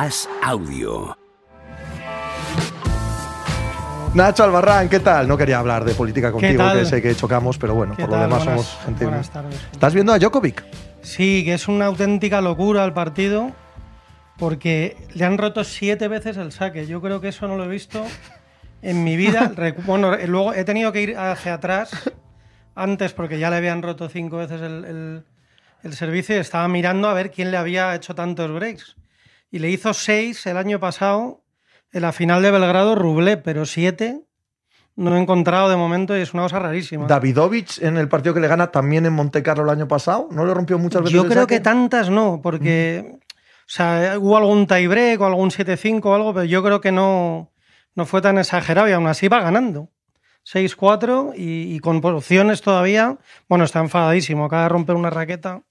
[0.00, 1.16] As Audio.
[4.14, 5.26] Nacho Albarrán, ¿qué tal?
[5.26, 8.20] No quería hablar de política contigo, que sé que chocamos, pero bueno, ¿Qué por lo
[8.22, 9.04] demás Buenas- somos gente.
[9.06, 9.60] buenas tardes.
[9.72, 10.62] ¿Estás viendo a Djokovic?
[11.02, 13.50] Sí, que es una auténtica locura el partido
[14.38, 16.86] porque le han roto siete veces el saque.
[16.86, 18.04] Yo creo que eso no lo he visto
[18.82, 19.50] en mi vida.
[19.86, 21.90] Bueno, luego he tenido que ir hacia atrás
[22.76, 25.24] antes porque ya le habían roto cinco veces el, el-
[25.82, 28.96] el servicio y estaba mirando a ver quién le había hecho tantos breaks.
[29.50, 31.42] Y le hizo seis el año pasado
[31.92, 34.22] en la final de Belgrado Ruble, pero siete
[34.96, 37.06] no he encontrado de momento y es una cosa rarísima.
[37.06, 40.44] Davidovich en el partido que le gana también en Monte Carlo el año pasado, ¿no
[40.44, 41.56] le rompió muchas veces Yo creo saque?
[41.56, 43.18] que tantas no, porque
[43.68, 47.52] o sea, hubo algún tiebreak o algún 7-5 o algo, pero yo creo que no,
[47.94, 49.90] no fue tan exagerado y aún así va ganando.
[50.50, 53.18] 6-4 y, y con opciones todavía.
[53.46, 55.62] Bueno, está enfadadísimo, acaba de romper una raqueta.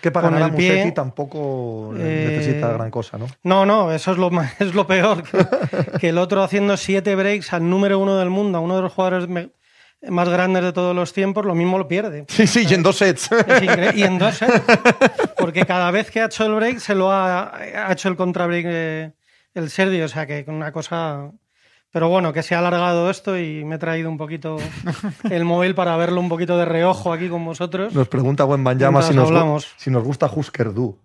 [0.00, 3.26] Que para con ganar el pie, Musetti tampoco eh, necesita gran cosa, ¿no?
[3.42, 5.22] No, no, eso es lo, es lo peor.
[5.22, 8.82] Que, que el otro haciendo 7 breaks al número uno del mundo, a uno de
[8.82, 9.50] los jugadores me-
[10.08, 12.26] más grandes de todos los tiempos, lo mismo lo pierde.
[12.28, 13.30] Sí, sí, y en dos sets.
[13.94, 14.60] Y en dos sets.
[15.38, 18.66] Porque cada vez que ha hecho el break se lo ha, ha hecho el contrabreak
[18.68, 19.12] eh,
[19.54, 20.04] el serbio.
[20.04, 21.30] O sea que una cosa.
[21.94, 24.56] Pero bueno, que se ha alargado esto y me he traído un poquito
[25.30, 27.94] el móvil para verlo un poquito de reojo aquí con vosotros.
[27.94, 29.72] Nos pregunta Buen Banyama si nos, hablamos.
[29.76, 30.98] si nos gusta Husker Du.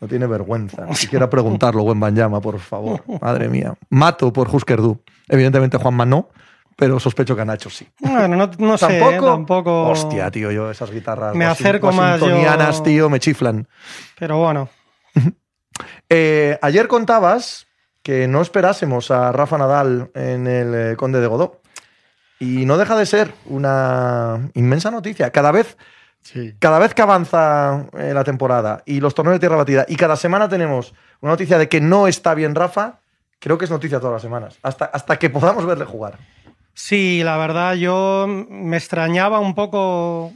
[0.00, 0.84] No tiene vergüenza.
[0.86, 3.04] Ni siquiera preguntarlo, Buen Banyama, por favor.
[3.20, 3.74] Madre mía.
[3.88, 5.00] Mato por Husker Du.
[5.28, 6.28] Evidentemente Juanma no,
[6.76, 7.86] pero sospecho que a Nacho sí.
[8.00, 9.20] Bueno, no, no sé, ¿eh?
[9.20, 9.84] ¿Tampoco?
[9.90, 13.68] Hostia, tío, yo esas guitarras Me acerco más yo- tío, me chiflan.
[14.18, 14.68] Pero bueno,
[16.08, 17.66] Eh, ayer contabas
[18.02, 21.60] que no esperásemos a Rafa Nadal en el eh, Conde de Godó.
[22.38, 25.30] Y no deja de ser una inmensa noticia.
[25.30, 25.76] Cada vez,
[26.58, 30.16] cada vez que avanza eh, la temporada y los torneos de tierra batida y cada
[30.16, 32.98] semana tenemos una noticia de que no está bien Rafa,
[33.38, 34.58] creo que es noticia todas las semanas.
[34.62, 36.18] Hasta, hasta que podamos verle jugar.
[36.74, 40.32] Sí, la verdad, yo me extrañaba un poco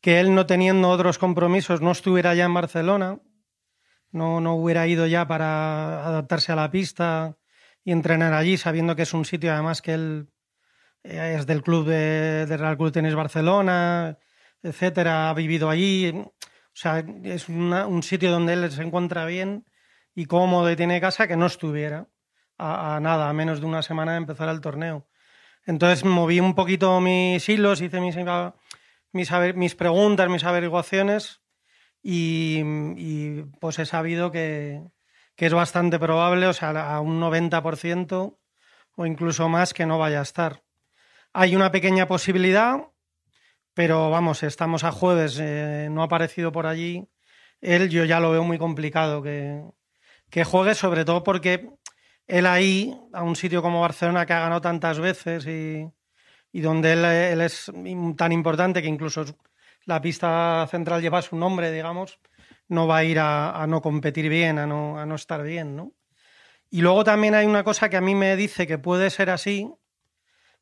[0.00, 3.18] que él no teniendo otros compromisos no estuviera ya en Barcelona,
[4.12, 7.36] no, no hubiera ido ya para adaptarse a la pista
[7.84, 10.28] y entrenar allí, sabiendo que es un sitio además que él
[11.02, 14.18] eh, es del club de, Real Club Tenis Barcelona,
[14.62, 16.32] etcétera, ha vivido allí, o
[16.74, 19.64] sea, es una- un sitio donde él se encuentra bien
[20.14, 22.08] y cómodo y tiene casa que no estuviera
[22.58, 25.08] a, nada, a menos de una semana de empezar el torneo.
[25.66, 28.16] Entonces moví un poquito mis hilos, hice mis,
[29.12, 31.41] mis, mis preguntas, mis averiguaciones
[32.02, 32.62] y,
[32.96, 34.82] y, pues he sabido que,
[35.36, 38.38] que es bastante probable, o sea, a un 90%
[38.96, 40.62] o incluso más que no vaya a estar.
[41.32, 42.88] Hay una pequeña posibilidad,
[43.74, 47.08] pero vamos, estamos a jueves, eh, no ha aparecido por allí.
[47.60, 49.62] Él yo ya lo veo muy complicado que,
[50.30, 51.70] que juegue, sobre todo porque
[52.26, 55.86] él ahí, a un sitio como Barcelona que ha ganado tantas veces y,
[56.52, 57.70] y donde él, él es
[58.16, 59.24] tan importante que incluso
[59.84, 62.18] la pista central lleva su nombre, digamos,
[62.68, 65.76] no va a ir a, a no competir bien, a no, a no estar bien,
[65.76, 65.92] ¿no?
[66.70, 69.70] Y luego también hay una cosa que a mí me dice que puede ser así,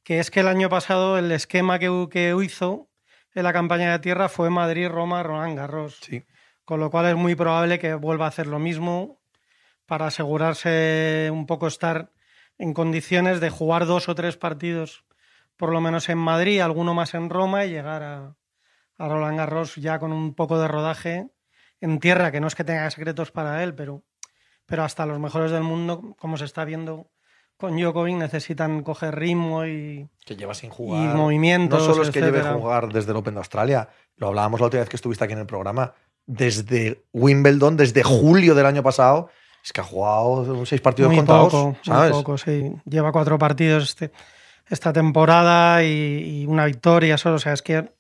[0.02, 2.90] que es que el año pasado el esquema que, que hizo
[3.34, 6.00] en la campaña de tierra fue Madrid-Roma, Roland Garros.
[6.02, 6.24] Sí.
[6.64, 9.20] Con lo cual es muy probable que vuelva a hacer lo mismo
[9.86, 12.12] para asegurarse un poco estar
[12.58, 15.04] en condiciones de jugar dos o tres partidos,
[15.56, 18.36] por lo menos en Madrid, alguno más en Roma y llegar a,
[19.00, 21.28] a Roland Garros ya con un poco de rodaje
[21.80, 24.02] en tierra, que no es que tenga secretos para él, pero,
[24.66, 27.10] pero hasta los mejores del mundo, como se está viendo
[27.56, 31.80] con Djokovic, necesitan coger ritmo y, Que lleva sin y movimientos.
[31.80, 32.58] No solo es que lleve etcétera.
[32.58, 35.40] jugar desde el Open de Australia, lo hablábamos la última vez que estuviste aquí en
[35.40, 35.94] el programa,
[36.26, 39.30] desde Wimbledon, desde julio del año pasado,
[39.64, 42.12] es que ha jugado seis partidos muy contados, poco, ¿sabes?
[42.12, 42.70] Muy poco, sí.
[42.84, 44.12] Lleva cuatro partidos este,
[44.68, 47.36] esta temporada y, y una victoria solo.
[47.36, 47.90] O sea, es que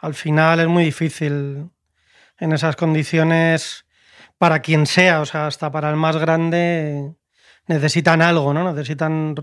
[0.00, 1.70] al final es muy difícil
[2.38, 3.84] en esas condiciones
[4.38, 7.12] para quien sea, o sea, hasta para el más grande
[7.66, 8.72] necesitan algo, ¿no?
[8.72, 9.34] Necesitan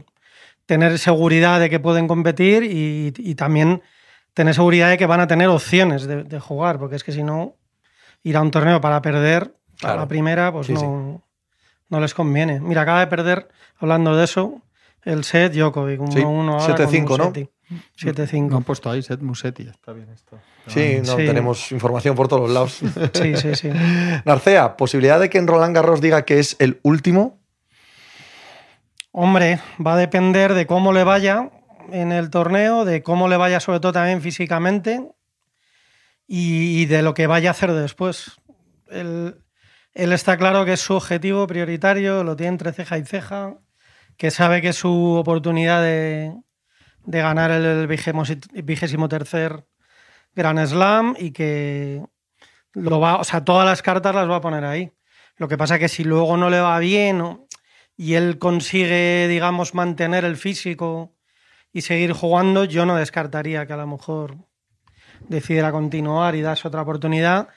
[0.66, 3.82] tener seguridad de que pueden competir y, y también
[4.34, 7.24] tener seguridad de que van a tener opciones de, de jugar, porque es que si
[7.24, 7.56] no,
[8.24, 11.24] ir a un torneo para perder a la primera, pues Sí, no, sí.
[11.90, 12.60] no les conviene.
[12.60, 14.62] Mira, acaba de perder, hablando de eso,
[15.04, 17.50] el set Djokovic, 1-1 Sí, ahora con 7-5, ¿no?
[18.00, 18.50] 7-5.
[18.50, 19.64] No han puesto ahí Set Musetti.
[19.64, 20.40] Está bien esto.
[20.68, 21.26] Sí, no, Sí.
[21.26, 22.80] tenemos información por todos lados.
[23.14, 23.70] Sí, sí, sí.
[24.26, 27.40] Narcea, posibilidad de que en Roland Garros diga que es el último.
[29.12, 31.50] Hombre, va a depender de cómo le vaya
[31.92, 35.10] en el torneo, de cómo le vaya sobre todo también físicamente
[36.28, 38.34] y, y de lo que vaya a hacer después.
[38.90, 39.42] El,
[39.94, 43.56] Él está claro que es su objetivo prioritario, lo tiene entre ceja y ceja,
[44.18, 46.34] que sabe que es su oportunidad de,
[47.08, 49.66] de ganar el vigésimo tercer
[50.36, 52.04] Grand Slam y que
[52.74, 54.92] lo va, o sea, todas las cartas las va a poner ahí.
[55.38, 57.48] Lo que pasa es que si luego no le va bien
[57.96, 61.16] y él consigue, digamos, mantener el físico
[61.72, 64.38] y seguir jugando, yo no descartaría que a lo mejor
[65.28, 67.48] decidiera continuar y darse otra oportunidad.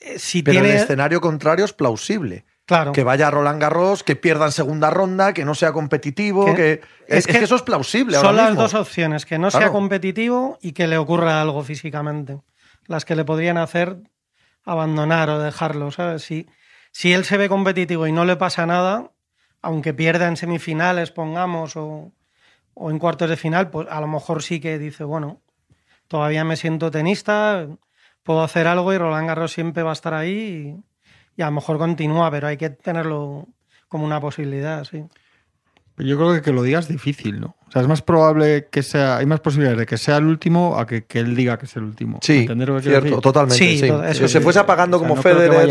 [0.00, 2.44] Eh, si Pero el escenario contrario es plausible.
[2.70, 2.92] Claro.
[2.92, 6.80] Que vaya a Roland Garros, que pierda en segunda ronda, que no sea competitivo, que,
[7.08, 8.16] es, que, eso es plausible.
[8.16, 12.38] Son las dos opciones, que no sea competitivo y que le ocurra algo físicamente.
[12.86, 13.96] Las que le podrían hacer
[14.64, 16.22] abandonar o dejarlo, ¿sabes?
[16.22, 16.46] Si,
[16.92, 19.10] si él se ve competitivo y no le pasa nada,
[19.62, 22.12] aunque pierda en semifinales, pongamos, o,
[22.74, 25.42] o en cuartos de final, pues a lo mejor sí que dice, bueno,
[26.06, 27.66] todavía me siento tenista,
[28.22, 30.89] puedo hacer algo y Roland Garros siempre va a estar ahí y,
[31.38, 33.48] a lo mejor continúa, pero hay que tenerlo
[33.88, 35.04] como una posibilidad, sí.
[35.98, 37.56] Yo creo que que lo digas es difícil, ¿no?
[37.68, 40.76] O sea, es más probable que sea, hay más posibilidades de que sea el último
[40.76, 42.18] a que, él diga que es el último.
[42.20, 42.48] Sí,
[42.80, 43.56] cierto, totalmente.
[43.56, 45.70] Sí, Si se fuese apagando como Federer,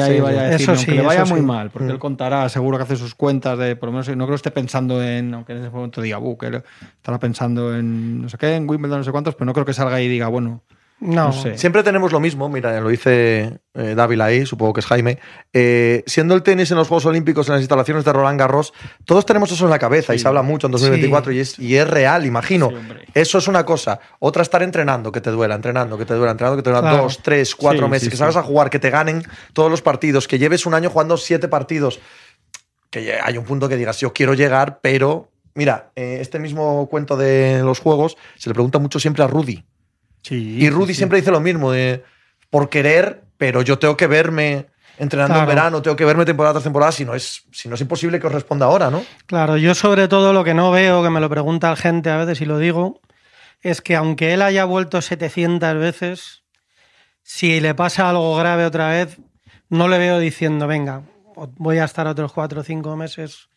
[0.54, 2.00] eso sí, le vaya muy mal, porque él mm.
[2.00, 5.04] contará, seguro que hace sus cuentas de, por lo menos, no creo que esté pensando
[5.04, 6.62] en, aunque en ese momento diga, uh, que
[6.96, 9.74] estará pensando en no sé qué, en Wimbledon, no sé cuántos, pero no creo que
[9.74, 10.64] salga y diga, bueno,
[11.02, 11.32] no.
[11.32, 15.18] Siempre tenemos lo mismo, mira, lo dice eh, Dávila ahí, supongo que es Jaime.
[15.54, 18.74] Eh, siendo el tenis en los Juegos Olímpicos, en las instalaciones de Roland Garros,
[19.06, 21.78] todos tenemos eso en la cabeza y se habla mucho en 2024 y, es, y
[21.78, 22.70] es real, imagino.
[23.14, 24.00] eso es una cosa.
[24.20, 27.20] Otra, estar entrenando, que te duela, entrenando, que te duela, entrenando, que te duela dos,
[27.24, 29.24] tres, cuatro meses, que salgas a jugar, que te ganen
[29.54, 32.02] todos los partidos, que lleves un año jugando siete partidos.
[32.90, 35.32] Que hay un punto que digas, yo quiero llegar, pero.
[35.56, 39.66] Mira, eh, este mismo cuento de los juegos se le pregunta mucho siempre a Rudy
[40.30, 42.04] y Rudy siempre dice lo mismo, de,
[42.50, 44.68] por querer, pero yo tengo que verme
[44.98, 47.82] entrenando en verano, tengo que verme temporada tras temporada, si no, es, si no es
[47.82, 49.04] imposible que os responda ahora, ¿no?
[49.26, 52.18] Claro, yo sobre todo lo que no veo, que me lo pregunta la gente a
[52.18, 53.00] veces y lo digo,
[53.62, 56.44] es que aunque él haya vuelto 700 veces,
[57.24, 59.18] si le pasa algo grave otra vez,
[59.70, 61.04] no le veo diciendo, venga,
[61.58, 63.50] voy a estar otros 4 o 5 meses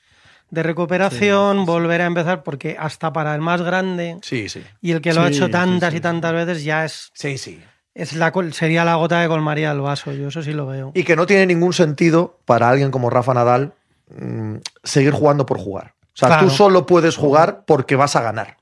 [0.52, 4.62] de recuperación, volver a empezar, porque hasta para el más grande sí, sí.
[4.82, 7.10] y el que lo ha hecho tantas y tantas veces ya es.
[7.14, 7.62] Sí, sí.
[7.94, 10.92] Es la, sería la gota que colmaría el vaso, yo eso sí lo veo.
[10.94, 13.72] Y que no tiene ningún sentido para alguien como Rafa Nadal
[14.14, 15.94] mm, seguir jugando por jugar.
[16.08, 18.58] O sea, tú solo puedes jugar porque vas a ganar.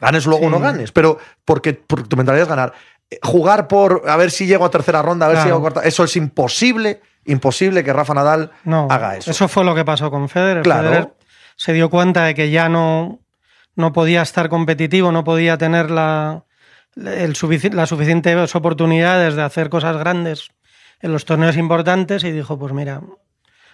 [0.00, 2.72] Ganes luego o no ganes, pero porque, tu mentalidad es ganar.
[3.10, 5.60] Eh, jugar por a ver si llego a tercera ronda, a ver si llego a
[5.60, 8.50] cuarta, eso es imposible, imposible que Rafa Nadal
[8.90, 9.30] haga eso.
[9.30, 10.64] Eso fue lo que pasó con Federer.
[10.64, 11.16] Claro
[11.58, 13.20] se dio cuenta de que ya no,
[13.74, 16.44] no podía estar competitivo, no podía tener la,
[16.94, 17.36] el
[17.72, 20.50] las suficientes oportunidades de hacer cosas grandes
[21.00, 23.02] en los torneos importantes y dijo, pues mira,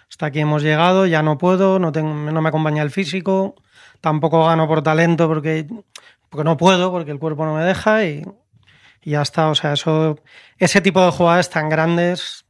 [0.09, 3.55] hasta aquí hemos llegado, ya no puedo, no, tengo, no me acompaña el físico,
[4.01, 5.67] tampoco gano por talento porque,
[6.29, 8.23] porque no puedo, porque el cuerpo no me deja y,
[9.03, 9.49] y ya está.
[9.49, 10.17] O sea, eso,
[10.57, 12.45] ese tipo de jugadas tan grandes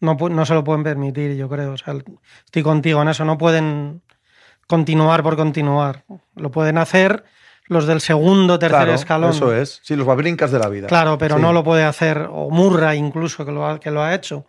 [0.00, 1.72] no, no se lo pueden permitir, yo creo.
[1.72, 1.94] O sea,
[2.44, 4.02] estoy contigo en eso, no pueden
[4.66, 6.04] continuar por continuar.
[6.34, 7.24] Lo pueden hacer
[7.68, 9.30] los del segundo, tercer escalón.
[9.30, 10.86] Eso es, sí, los babrincas de la vida.
[10.86, 14.14] Claro, pero no lo puede hacer, o Murra incluso, que lo, ha, que lo ha
[14.14, 14.46] hecho,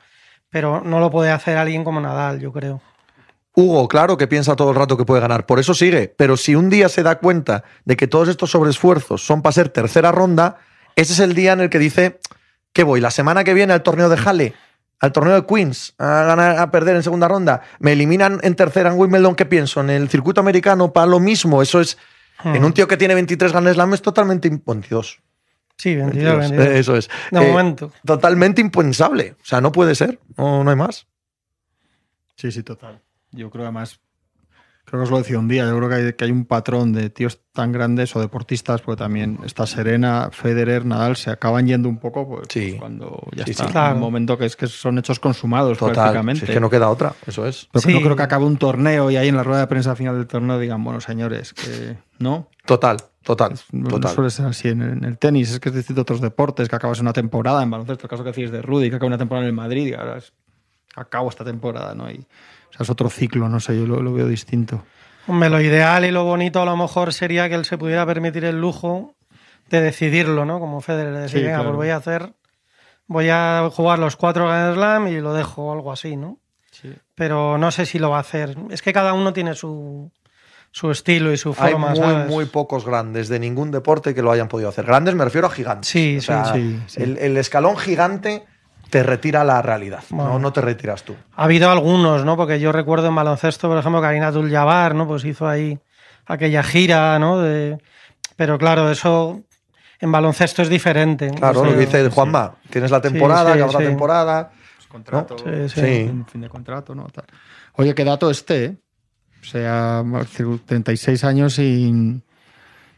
[0.50, 2.82] pero no lo puede hacer alguien como Nadal, yo creo.
[3.56, 6.54] Hugo, claro que piensa todo el rato que puede ganar, por eso sigue, pero si
[6.54, 10.58] un día se da cuenta de que todos estos sobreesfuerzos son para ser tercera ronda,
[10.96, 12.20] ese es el día en el que dice
[12.72, 14.54] que voy la semana que viene al torneo de Halle
[15.00, 18.92] al torneo de Queens a, ganar, a perder en segunda ronda, me eliminan en tercera
[18.92, 19.82] en Wimbledon, ¿qué pienso?
[19.82, 21.62] En el circuito americano, para lo mismo.
[21.62, 21.98] Eso es.
[22.44, 24.48] En un tío que tiene 23 Grand Slam es totalmente.
[24.50, 25.20] 22.
[25.76, 27.10] Sí, 22, Eso es.
[27.32, 27.92] De momento.
[27.96, 29.36] Eh, totalmente impensable.
[29.42, 30.20] O sea, no puede ser.
[30.38, 31.08] No, no hay más.
[32.36, 33.02] Sí, sí, total.
[33.32, 34.00] Yo creo además
[34.90, 36.94] Creo que os lo decía un día, yo creo que hay, que hay un patrón
[36.94, 41.90] de tíos tan grandes o deportistas, porque también está Serena, Federer, Nadal, se acaban yendo
[41.90, 45.20] un poco pues, pues cuando ya está en un momento que es que son hechos
[45.20, 46.46] consumados prácticamente.
[46.46, 47.68] es que no queda otra, eso es.
[47.74, 50.16] Pero no creo que acabe un torneo y ahí en la rueda de prensa final
[50.16, 52.48] del torneo digan, bueno, señores, que no.
[52.66, 53.60] Total, total.
[53.74, 57.02] No, suele ser así en, el tenis, es que es distinto otros deportes, que acabas
[57.02, 59.50] una temporada, en baloncesto, el caso que decís de Rudy, que acaba una temporada en
[59.50, 60.32] el Madrid y ahora es,
[60.96, 62.10] acabo esta temporada, ¿no?
[62.10, 62.26] Y,
[62.80, 64.84] es otro ciclo, no sé, yo lo, veo distinto.
[65.28, 68.46] Hombre, lo ideal y lo bonito a lo mejor sería que él se pudiera permitir
[68.46, 69.16] el lujo
[69.70, 70.60] de decidirlo, ¿no?
[70.60, 72.34] Como Federer, de decir, venga, pues voy a hacer,
[73.08, 76.40] voy a jugar los cuatro Grand Slam y lo dejo, algo así, ¿no?
[76.72, 76.94] Sí.
[77.16, 78.56] Pero no sé si lo va a hacer.
[78.70, 80.12] Es que cada uno tiene su,
[80.72, 81.92] su estilo y su forma.
[81.92, 84.86] Hay muy, muy pocos grandes de ningún deporte que lo hayan podido hacer.
[84.86, 85.90] Grandes me refiero a gigantes.
[85.90, 86.32] Sí, sí,
[86.88, 88.46] sí, el, el, escalón gigante
[88.90, 90.40] te retira la realidad, no, Bueno.
[90.40, 91.16] no te retiras tú.
[91.36, 92.38] Ha habido algunos, ¿no?
[92.38, 95.08] Porque yo recuerdo en baloncesto, por ejemplo, Karina Abdul-Jabbar, ¿no?
[95.08, 95.78] Pues hizo ahí
[96.26, 97.40] aquella gira, ¿no?
[97.40, 97.78] De...
[98.36, 99.42] Pero claro, eso
[100.00, 101.32] en baloncesto es diferente.
[101.32, 103.86] Claro, lo que dice Juanma, tienes la temporada, sí, acabas la sí.
[103.86, 104.52] temporada.
[104.88, 105.82] Contrato, Sí, sí.
[105.82, 106.10] Sí.
[106.10, 107.08] un fin de contrato, ¿no?
[107.08, 107.26] Tal.
[107.74, 108.78] Oye, qué dato este, ¿eh?
[109.42, 110.04] O sea,
[110.66, 112.24] 36 años sin,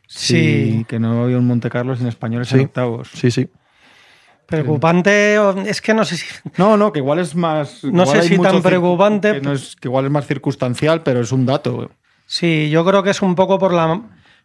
[0.08, 0.86] Sí.
[0.88, 2.66] que no había un Monte Carlo sin españoles en Sí.
[2.66, 3.10] octavos.
[3.14, 3.50] Sí, sí.
[4.50, 5.38] Preocupante,
[5.70, 6.26] es que no sé si.
[6.58, 7.84] No, no, que igual es más.
[7.84, 9.34] No sé si tan preocupante.
[9.34, 11.92] Que, no es, que igual es más circunstancial, pero es un dato.
[12.26, 14.02] Sí, yo creo que es un poco por la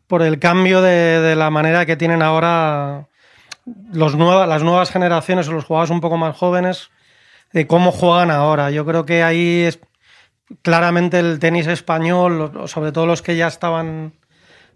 [0.06, 3.08] por el cambio de, de la manera que tienen ahora
[3.92, 6.90] los nueva- las nuevas generaciones o los jugadores un poco más jóvenes
[7.54, 8.70] de cómo juegan ahora.
[8.70, 9.78] Yo creo que ahí es
[10.62, 14.12] claramente el tenis español, sobre todo los que ya estaban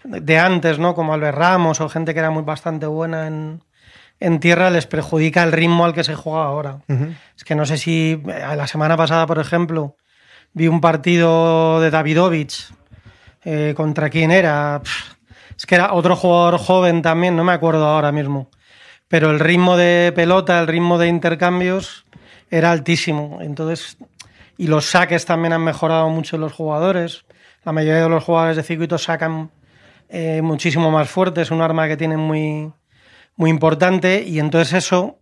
[0.05, 0.95] de antes, ¿no?
[0.95, 3.63] Como Albert Ramos o gente que era muy bastante buena en,
[4.21, 6.81] en tierra, les perjudica el ritmo al que se juega ahora.
[7.37, 9.97] Es que no sé si eh, la semana pasada, por ejemplo,
[10.53, 12.73] vi un partido de Davidovich
[13.45, 14.83] eh, contra quién era.
[15.57, 18.51] Es que era otro jugador joven también, no me acuerdo ahora mismo.
[19.09, 22.05] Pero el ritmo de pelota, el ritmo de intercambios
[22.51, 23.39] era altísimo.
[23.41, 23.97] Entonces,
[24.57, 27.25] y los saques también han mejorado mucho los jugadores.
[27.65, 29.51] La mayoría de los jugadores de circuito sacan
[30.09, 31.41] eh, muchísimo más fuerte.
[31.41, 32.71] Es un arma que tienen muy,
[33.39, 34.23] muy importante.
[34.27, 35.19] Y entonces eso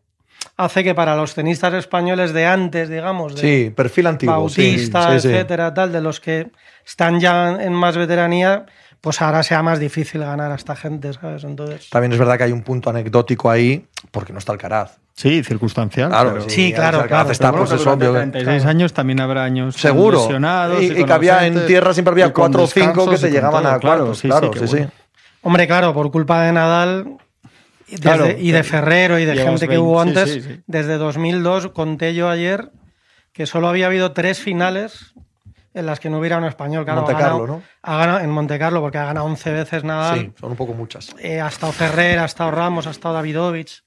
[0.56, 4.35] hace que para los tenistas españoles de antes, digamos, de Sí, perfil antiguo.
[4.35, 5.28] Bautista, sí, sí.
[5.28, 6.50] etcétera, tal, de los que
[6.85, 8.66] están ya en más veteranía,
[9.00, 11.44] pues ahora sea más difícil ganar a esta gente, ¿sabes?
[11.44, 11.88] Entonces.
[11.90, 14.99] También es verdad que hay un punto anecdótico ahí, porque no está Alcaraz.
[15.14, 16.08] Sí, circunstancial.
[16.11, 17.32] Claro, pero- Sí, claro, Alcaraz claro.
[17.32, 18.08] está, pues es obvio.
[18.08, 20.20] durante que- 36 años también habrá años Seguro.
[20.20, 23.62] lesionados Y, y que había en tierra siempre había cuatro o cinco que se llegaban
[23.62, 23.73] todo.
[23.73, 24.20] a cuartos.
[24.23, 24.76] Claro, sí, sí.
[24.76, 24.90] bueno.
[25.42, 27.16] Hombre, claro, por culpa de Nadal
[27.88, 30.40] y, desde- Claro, y de Ferrero y de gente que 20, hubo sí, antes, sí,
[30.43, 30.61] sí.
[30.66, 32.71] desde 2002, conté yo ayer
[33.33, 35.14] que solo había habido tres finales
[35.75, 36.85] en las que no hubiera un español.
[36.85, 37.62] Claro, Monte ha ganado- Carlo, ¿no?
[37.83, 40.19] ha ganado- en Monte Carlo, porque ha ganado 11 veces Nadal.
[40.21, 41.14] Sí, son un poco muchas.
[41.19, 43.85] Eh, ha estado Ferrer, ha estado Ramos, ha estado Davidovich.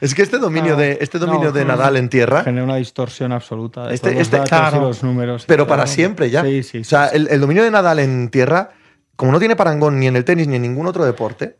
[0.00, 0.80] Es que este dominio, Claro.
[0.82, 1.64] de, este dominio No, de.
[1.64, 4.76] Nadal en tierra, Genera una distorsión absoluta de Este- todos los este- datos claro.
[4.76, 5.44] y los números.
[5.46, 6.42] pero para siempre ya.
[6.44, 6.78] Sí, sí.
[6.80, 8.70] o sea, sí, el, el dominio de Nadal en tierra,
[9.16, 11.58] como no tiene parangón ni en el tenis ni en ningún otro deporte,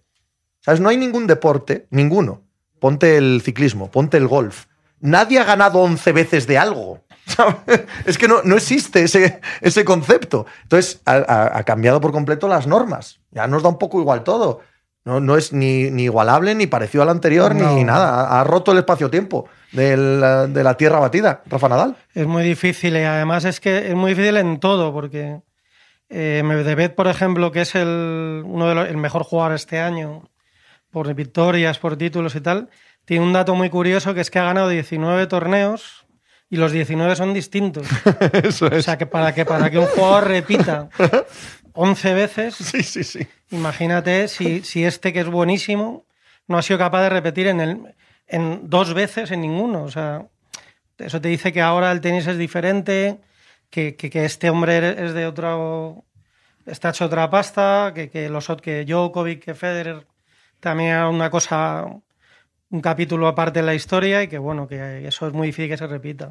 [0.63, 0.81] ¿sabes?
[0.81, 2.41] No hay ningún deporte, ninguno.
[2.81, 4.65] Ponte el ciclismo, ponte el golf.
[5.01, 7.01] Nadie ha ganado 11 veces de algo.
[7.27, 7.83] ¿sabes?
[8.07, 10.47] Es que no, no existe ese, ese concepto.
[10.63, 13.21] Entonces, ha, cambiado por completo las normas.
[13.31, 14.61] Ya nos da un poco igual todo.
[15.05, 17.75] No, no es ni, ni igualable, ni parecido al anterior, No.
[17.75, 18.41] ni nada.
[18.41, 21.97] Ha, roto el espacio-tiempo del- de la tierra batida, Rafa Nadal.
[22.15, 25.41] Es muy difícil y además es que es muy difícil en todo porque
[26.09, 30.29] eh, Medvedev, por ejemplo, que es el, uno de los, el mejor jugador este año
[30.93, 32.69] por victorias, por títulos y tal,
[33.05, 36.07] tiene un dato muy curioso que es que ha ganado 19 torneos
[36.49, 37.89] y los 19 son distintos.
[38.45, 40.89] Eso O sea, que para que, para que un jugador repita
[41.73, 43.27] 11 veces, Sí, sí, sí.
[43.51, 46.05] imagínate si, si este que es buenísimo
[46.47, 47.95] no ha sido capaz de repetir en, el,
[48.29, 49.83] en dos veces en ninguno.
[49.85, 50.27] O sea,
[50.99, 53.21] eso te dice que ahora el tenis es diferente,
[53.71, 56.05] que, que- que este hombre es de otro.
[56.67, 60.07] está hecho otra pasta, que, que los que Djokovic, que Federer
[60.63, 61.87] también una cosa,
[62.71, 65.77] un capítulo aparte en la historia y que bueno, que eso es muy difícil que
[65.77, 66.31] se repita.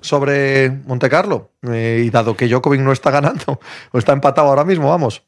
[0.00, 3.60] Sobre Monte Carlo, eh, y dado que Djokovic no está ganando,
[3.92, 5.22] o está empatado ahora mismo, vamos.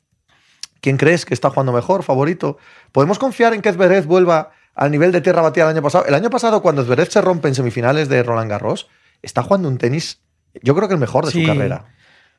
[0.80, 2.58] ¿Quién crees que está jugando mejor, favorito?
[2.92, 6.04] ¿Podemos confiar en que Zverev vuelva al nivel de tierra batida del año pasado?
[6.06, 8.88] El año pasado, cuando Zverev se rompe en semifinales de Roland Garros,
[9.22, 10.20] está jugando un tenis,
[10.62, 11.40] yo creo que el mejor de Sí.
[11.42, 11.84] su carrera.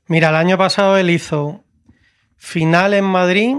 [0.08, 1.64] Mira, el año pasado él hizo
[2.38, 3.56] final en Madrid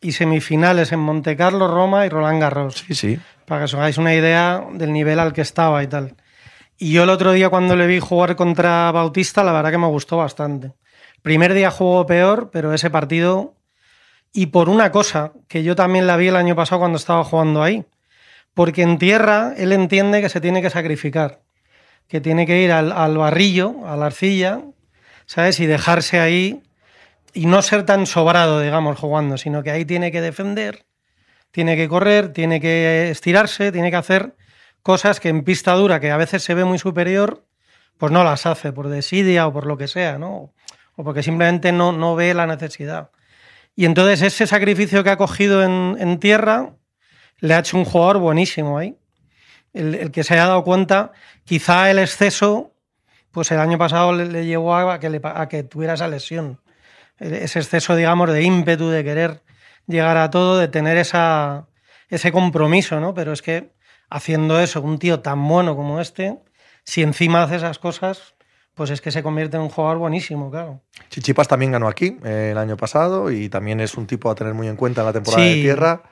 [0.00, 2.84] y semifinales en Monte Carlo, Roma y Roland Garros.
[2.86, 3.18] Sí, sí.
[3.46, 6.16] Para que os hagáis una idea del nivel al que estaba y tal.
[6.76, 9.86] Y yo el otro día cuando le vi jugar contra Bautista, la verdad que me
[9.88, 10.72] gustó bastante.
[11.22, 13.54] Primer día jugó peor, pero ese partido...
[14.30, 17.62] Y por una cosa, que yo también la vi el año pasado cuando estaba jugando
[17.62, 17.86] ahí.
[18.52, 21.40] Porque en tierra él entiende que se tiene que sacrificar.
[22.08, 24.60] Que tiene que ir al, al barrillo, a la arcilla,
[25.24, 25.58] ¿sabes?
[25.60, 26.62] Y dejarse ahí
[27.34, 30.86] y no ser tan sobrado, digamos, jugando, sino que ahí tiene que defender,
[31.50, 34.34] tiene que correr, tiene que estirarse, tiene que hacer
[34.82, 37.44] cosas que en pista dura, que a veces se ve muy superior,
[37.98, 40.54] pues no las hace por desidia o por lo que sea, ¿no?
[40.96, 43.10] O porque simplemente no, no ve la necesidad.
[43.76, 46.74] Y entonces ese sacrificio que ha cogido en, tierra
[47.38, 48.96] le ha hecho un jugador buenísimo ahí.
[49.72, 51.12] El, que se haya dado cuenta,
[51.44, 52.72] quizá el exceso,
[53.30, 56.58] pues el año pasado le, le llevó a que, le a que tuviera esa lesión.
[57.18, 59.42] Ese exceso, digamos, de ímpetu, de querer
[59.86, 61.66] llegar a todo, de tener esa,
[62.08, 63.14] ese compromiso, ¿no?
[63.14, 63.72] Pero es que
[64.10, 66.38] haciendo eso, un tío tan bueno como este,
[66.84, 68.34] si encima hace esas cosas,
[68.74, 70.80] pues es que se convierte en un jugador buenísimo, claro.
[71.10, 74.54] Chichipas también ganó aquí eh, el año pasado y también es un tipo a tener
[74.54, 76.02] muy en cuenta en la temporada de tierra.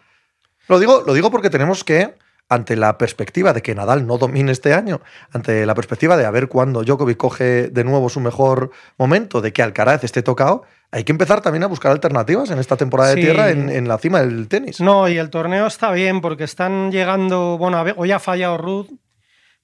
[0.69, 2.17] Lo digo, lo digo porque tenemos que,
[2.49, 5.00] ante la perspectiva de que Nadal no domine este año,
[5.33, 9.53] ante la perspectiva de a ver cuándo Djokovic coge de nuevo su mejor momento, de
[9.53, 10.62] que Alcaraz esté tocado,
[10.93, 13.99] hay que empezar también a buscar alternativas en esta temporada de tierra en, en la
[13.99, 14.81] cima del tenis.
[14.81, 18.91] No, y el torneo está bien porque están llegando, bueno, hoy ha fallado Ruth,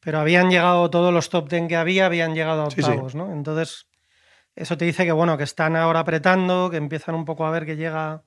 [0.00, 2.88] pero habían llegado todos los top 10 que había, habían llegado a Sí, sí.
[2.90, 3.32] octavos, ¿no?
[3.32, 3.86] Entonces,
[4.56, 7.64] eso te dice que, bueno, que están ahora apretando, que empiezan un poco a ver
[7.64, 8.22] que llega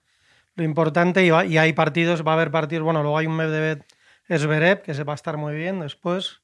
[0.56, 3.36] lo importante y, va- y hay partidos, va a haber partidos, bueno, luego hay un
[3.36, 3.84] Medvedev
[4.28, 6.42] Esberev que se va a estar muy bien después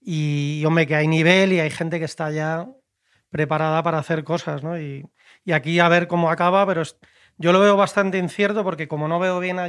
[0.00, 2.68] y, hombre, que hay nivel y hay gente que está ya
[3.30, 4.78] preparada para hacer cosas, ¿no?
[4.78, 5.06] Y,
[5.44, 6.82] y aquí a ver cómo acaba, pero
[7.38, 9.68] yo lo veo bastante incierto porque como no veo bien a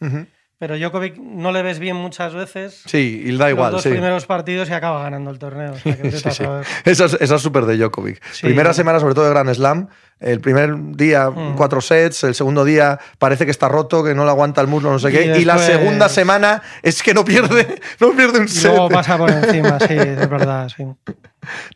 [0.00, 0.26] Ujú.
[0.58, 2.82] Pero Djokovic no le ves bien muchas veces.
[2.86, 3.90] Sí, y da los igual, dos sí.
[3.90, 5.72] primeros partidos y acaba ganando el torneo.
[5.72, 6.44] O sea, que Sí, sí.
[6.84, 8.20] es esa es súper de Djokovic.
[8.40, 9.88] Primera semana, sobre todo de Grand Slam.
[10.20, 11.56] El primer día, Mm.
[11.56, 12.22] cuatro sets.
[12.24, 15.10] El segundo día parece que está roto, que no le aguanta el muslo, no sé
[15.10, 15.38] Y qué.
[15.40, 18.70] Y la segunda semana es que no pierde, no pierde un Y set.
[18.70, 20.84] luego pasa por encima, sí, es verdad, sí.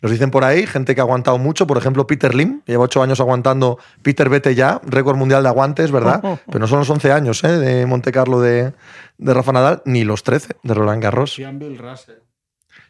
[0.03, 1.67] Nos dicen por ahí gente que ha aguantado mucho.
[1.67, 2.63] Por ejemplo, Peter Lim.
[2.67, 3.79] Lleva ocho años aguantando.
[4.03, 4.81] Peter, vete ya.
[4.85, 6.23] Récord mundial de aguantes, ¿verdad?
[6.47, 7.49] Pero no son los 11 años ¿eh?
[7.59, 8.73] de Monte Carlo de,
[9.19, 11.37] de Rafa Nadal, ni los 13 de Roland Garros.
[11.37, 12.15] Bill Russell.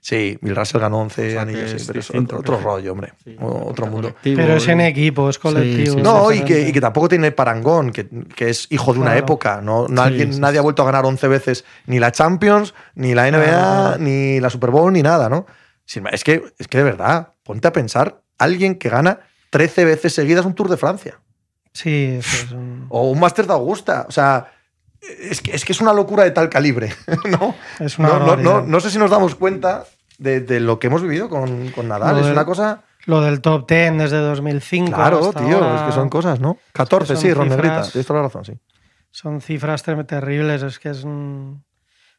[0.00, 3.14] Sí, Bill Russell ganó 11 O sea, anillos, es pero es otro, rollo, hombre.
[3.24, 4.14] Sí, otro mundo.
[4.22, 5.96] Pero es en equipo, es colectivo.
[5.96, 6.70] sí, No, y que, diferente.
[6.70, 9.26] y que tampoco tiene parangón, que, que es hijo de una Claro.
[9.26, 9.60] época.
[9.60, 10.58] No, no Sí, alguien- sí, nadie sí.
[10.58, 13.98] ha vuelto a ganar 11 veces ni la Champions, ni la NBA, Claro.
[13.98, 15.46] ni la Super Bowl, ni nada, ¿no?
[16.12, 20.44] Es que, es que de verdad, ponte a pensar, alguien que gana 13 veces seguidas
[20.44, 21.18] un Tour de Francia
[21.72, 24.04] Sí, eso es un- o un Masters de Augusta.
[24.08, 24.52] O sea,
[25.00, 26.92] es que es, que es una locura de tal calibre,
[27.40, 27.54] ¿no?
[27.78, 29.84] es una No, no, no, no sé si nos damos cuenta
[30.18, 32.14] de, de lo que hemos vivido con, con Nadal.
[32.14, 32.82] Lo Es del- una cosa...
[33.06, 36.58] Lo del top 10 desde 2005 Claro, hasta tío, ahora es que son cosas, ¿no?
[36.72, 38.52] 14, son sí, Ron Negrita, tienes toda la razón, sí.
[39.10, 40.62] son cifras ter- terribles.
[40.62, 41.64] Es que es un-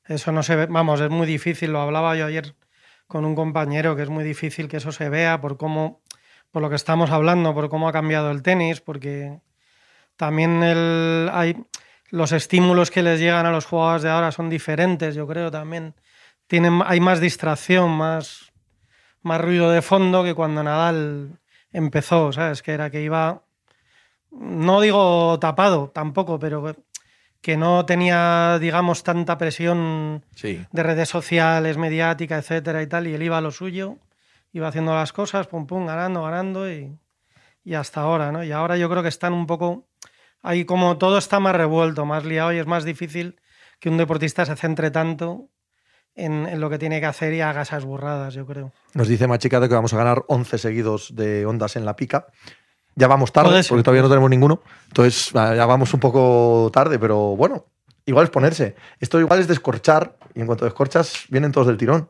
[0.08, 0.66] eso no se ve.
[0.68, 1.72] Vamos, es muy difícil.
[1.74, 2.56] Lo hablaba yo ayer
[3.10, 6.04] con un compañero que es muy difícil que eso se vea por cómo,
[6.52, 9.42] por lo que estamos hablando, por cómo ha cambiado el tenis, porque
[10.16, 11.58] también el, hay
[12.12, 15.16] los estímulos que les llegan a los jugadores de ahora son diferentes.
[15.16, 15.96] Yo creo también
[16.46, 18.52] tienen, hay más distracción, más,
[19.24, 21.40] más ruido de fondo que cuando Nadal
[21.72, 22.62] empezó, ¿sabes?
[22.62, 23.42] Que era que iba
[24.32, 26.76] no digo tapado tampoco, pero
[27.42, 30.66] que no tenía, digamos, tanta presión Sí.
[30.72, 33.98] de redes sociales, mediática, etcétera y tal, y él iba a lo suyo,
[34.52, 36.98] iba haciendo las cosas, pum, pum, ganando, ganando, y,
[37.64, 38.44] y hasta ahora, ¿no?
[38.44, 39.88] Y ahora yo creo que están un poco,
[40.42, 43.40] ahí como todo está más revuelto, más liado, y es más difícil
[43.80, 45.48] que un deportista se centre tanto
[46.16, 48.74] en, en lo que tiene que hacer y haga esas burradas, yo creo.
[48.94, 52.26] Nos dice Machicado que vamos a ganar 11 seguidos de ondas en la pica.
[53.00, 54.62] Ya vamos tarde, porque todavía no tenemos ninguno.
[54.88, 57.66] Entonces, ah, ya vamos un poco tarde, pero bueno,
[58.06, 58.76] igual es ponerse.
[59.00, 62.10] Esto igual es descorchar, y en cuanto descorchas, vienen todos del tirón.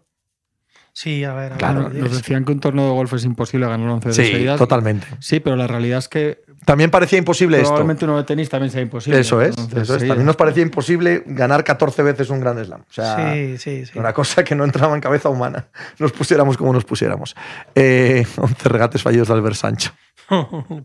[0.94, 2.04] Sí, a ver, a Claro, ver.
[2.04, 4.58] Nos decían que un torneo de golf es imposible ganar 11 de Sí, seguidas.
[4.58, 5.08] totalmente.
[5.20, 7.70] Sí, pero la realidad es que También parecía imposible esto.
[7.70, 9.20] probablemente uno de tenis también sea imposible.
[9.20, 10.08] Eso es, Entonces, eso es.
[10.08, 12.82] También nos parecía imposible ganar 14 veces un Grand Slam.
[12.82, 13.98] O sea, sí, sí, sí.
[13.98, 15.68] una cosa que no entraba en cabeza humana.
[16.00, 17.36] Nos pusiéramos como nos pusiéramos.
[17.76, 19.92] Eh, 11 regates fallidos de Albert Sancho.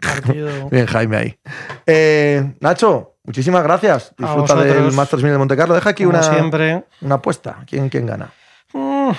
[0.00, 0.68] Partido.
[0.70, 1.38] Bien, Jaime ahí.
[1.86, 4.14] Eh, Nacho, muchísimas gracias.
[4.16, 4.92] Disfruta del.
[4.92, 5.74] Masters 1000 de Monte Carlo.
[5.74, 6.84] Deja aquí Como una, siempre.
[7.00, 7.58] una apuesta.
[7.68, 8.30] ¿Quién, ¿Quién gana?
[8.72, 9.10] Mm,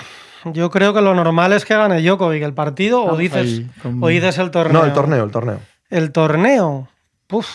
[0.44, 4.02] Yo creo que lo normal es que gane Djokovic el partido o dices, ahí con-
[4.02, 4.80] o dices el torneo.
[4.80, 5.60] No, el torneo, el torneo.
[5.90, 6.88] El torneo.
[7.26, 7.48] Puf,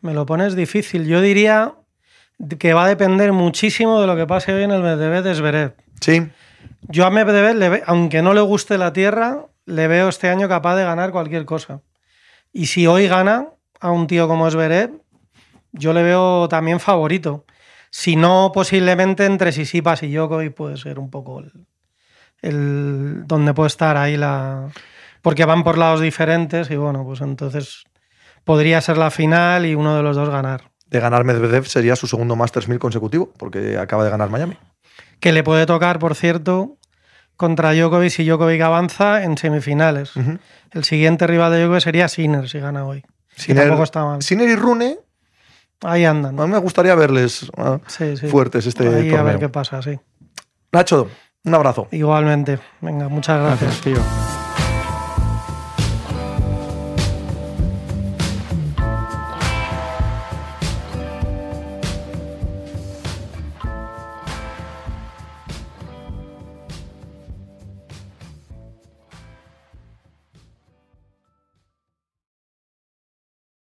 [0.00, 1.06] me lo pones difícil.
[1.06, 1.74] Yo diría
[2.58, 5.74] que va a depender muchísimo de lo que pase hoy en el Medvedev de Zverev.
[6.00, 6.28] Sí,
[6.88, 10.84] Yo a Medvedev, aunque no le guste la tierra, le veo este año capaz de
[10.84, 11.80] ganar cualquier cosa.
[12.52, 13.46] Y si hoy gana
[13.80, 14.90] a un tío como Zverev,
[15.72, 17.44] yo le veo también favorito.
[17.94, 21.52] Si no, posiblemente entre Sisipas y Djokovic puede ser un poco el,
[22.40, 24.68] el- donde puede estar ahí la...
[25.20, 27.84] Porque van por lados diferentes y bueno, pues entonces
[28.44, 30.70] podría ser la final y uno de los dos ganar.
[30.86, 34.56] de ganar Medvedev sería su segundo Masters 1000 consecutivo, porque acaba de ganar Miami.
[35.20, 36.78] Que le puede tocar, por cierto,
[37.36, 40.12] contra Djokovic si Djokovic avanza en semifinales.
[40.72, 43.04] El siguiente rival de Djokovic sería Sinner si gana hoy.
[43.36, 44.22] Sinner, tampoco está mal.
[44.22, 44.98] Sinner y Rune,
[45.82, 46.38] Ahí andan.
[46.38, 48.28] a mí me gustaría verles ah, Sí, sí.
[48.28, 49.38] fuertes este Ahí a ver torneo.
[49.40, 49.98] qué pasa, sí.
[50.72, 51.08] Nacho,
[51.44, 51.88] un abrazo.
[51.90, 52.58] Igualmente.
[52.80, 53.82] Venga, muchas gracias.
[53.84, 54.21] Gracias, tío.